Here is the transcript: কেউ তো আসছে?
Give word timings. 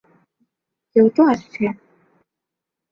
কেউ 0.95 1.05
তো 1.15 1.21
আসছে? 1.23 1.65